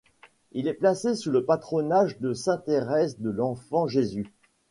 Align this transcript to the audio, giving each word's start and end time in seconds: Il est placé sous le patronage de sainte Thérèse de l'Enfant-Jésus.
Il 0.53 0.67
est 0.67 0.73
placé 0.73 1.13
sous 1.13 1.29
le 1.29 1.45
patronage 1.45 2.17
de 2.19 2.33
sainte 2.33 2.65
Thérèse 2.65 3.19
de 3.19 3.29
l'Enfant-Jésus. 3.29 4.33